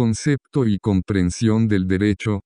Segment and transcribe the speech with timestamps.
[0.00, 2.40] concepto y comprensión del derecho.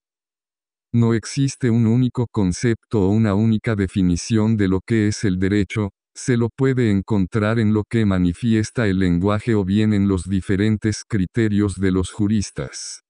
[0.92, 5.90] No existe un único concepto o una única definición de lo que es el derecho,
[6.16, 11.04] se lo puede encontrar en lo que manifiesta el lenguaje o bien en los diferentes
[11.06, 13.02] criterios de los juristas.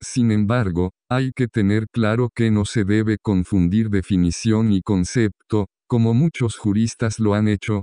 [0.00, 6.14] Sin embargo, hay que tener claro que no se debe confundir definición y concepto, como
[6.14, 7.82] muchos juristas lo han hecho.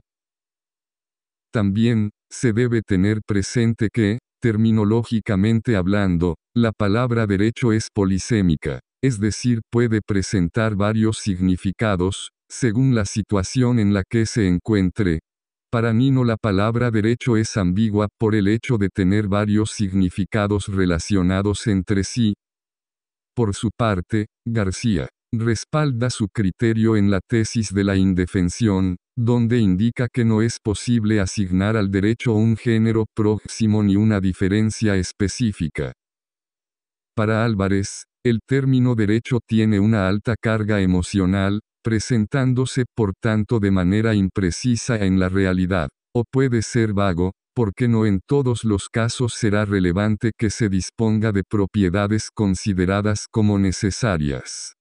[1.51, 9.61] También, se debe tener presente que, terminológicamente hablando, la palabra derecho es polisémica, es decir,
[9.71, 15.21] puede presentar varios significados, según la situación en la que se encuentre.
[15.71, 21.65] Para Nino la palabra derecho es ambigua por el hecho de tener varios significados relacionados
[21.67, 22.33] entre sí.
[23.33, 30.07] Por su parte, García respalda su criterio en la tesis de la indefensión, donde indica
[30.11, 35.93] que no es posible asignar al derecho un género próximo ni una diferencia específica.
[37.15, 44.15] Para Álvarez, el término derecho tiene una alta carga emocional, presentándose por tanto de manera
[44.15, 49.65] imprecisa en la realidad, o puede ser vago, porque no en todos los casos será
[49.65, 54.73] relevante que se disponga de propiedades consideradas como necesarias.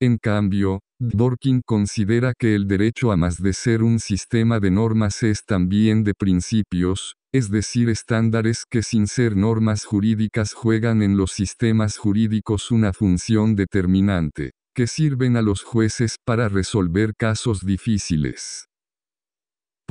[0.00, 5.24] En cambio, Dworkin considera que el derecho a más de ser un sistema de normas
[5.24, 11.32] es también de principios, es decir, estándares que sin ser normas jurídicas juegan en los
[11.32, 18.68] sistemas jurídicos una función determinante que sirven a los jueces para resolver casos difíciles.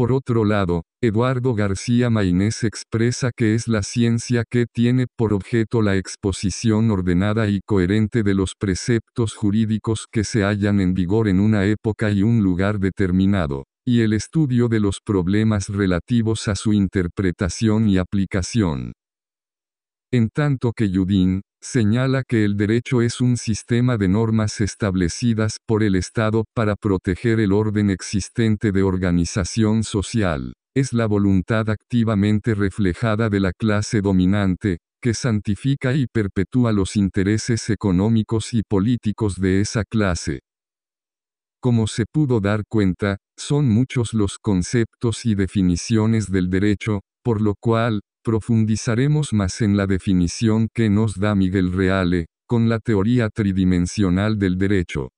[0.02, 5.84] Por otro lado, Eduardo García Mainés expresa que es la ciencia que tiene por objeto
[5.84, 11.40] la exposición ordenada y coherente de los preceptos jurídicos que se hallan en vigor en
[11.40, 16.74] una época y un lugar determinado, y el estudio de los problemas relativos a su
[16.74, 18.94] interpretación y aplicación.
[20.14, 25.84] En tanto que Yudin, señala que el derecho es un sistema de normas establecidas por
[25.84, 30.54] el Estado para proteger el orden existente de organización social.
[30.76, 37.70] Es la voluntad activamente reflejada de la clase dominante, que santifica y perpetúa los intereses
[37.70, 40.42] económicos y políticos de esa clase.
[41.62, 47.56] Como se pudo dar cuenta, son muchos los conceptos y definiciones del derecho, por lo
[47.56, 54.38] cual, Profundizaremos más en la definición que nos da Miguel Reale, con la teoría tridimensional
[54.38, 55.10] del derecho.